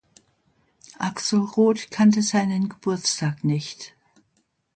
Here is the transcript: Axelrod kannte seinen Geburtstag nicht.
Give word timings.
Axelrod 0.97 1.91
kannte 1.91 2.23
seinen 2.23 2.69
Geburtstag 2.69 3.43
nicht. 3.43 3.93